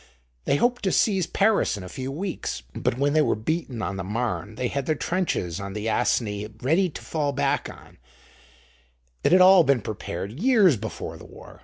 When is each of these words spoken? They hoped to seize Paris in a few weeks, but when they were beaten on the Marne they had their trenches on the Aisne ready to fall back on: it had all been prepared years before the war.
They 0.45 0.55
hoped 0.55 0.81
to 0.85 0.91
seize 0.91 1.27
Paris 1.27 1.77
in 1.77 1.83
a 1.83 1.87
few 1.87 2.11
weeks, 2.11 2.63
but 2.73 2.97
when 2.97 3.13
they 3.13 3.21
were 3.21 3.35
beaten 3.35 3.83
on 3.83 3.97
the 3.97 4.03
Marne 4.03 4.55
they 4.55 4.67
had 4.67 4.87
their 4.87 4.95
trenches 4.95 5.59
on 5.59 5.73
the 5.73 5.87
Aisne 5.91 6.47
ready 6.63 6.89
to 6.89 7.01
fall 7.03 7.33
back 7.33 7.69
on: 7.69 7.99
it 9.23 9.31
had 9.31 9.41
all 9.41 9.63
been 9.63 9.81
prepared 9.83 10.31
years 10.39 10.75
before 10.75 11.17
the 11.17 11.25
war. 11.25 11.59